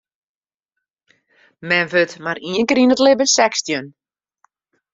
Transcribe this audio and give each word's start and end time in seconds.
Men 1.67 1.85
wurdt 1.91 2.15
mar 2.25 2.37
ien 2.49 2.67
kear 2.67 2.81
yn 2.83 2.93
it 2.95 3.03
libben 3.05 3.33
sechstjin. 3.35 3.85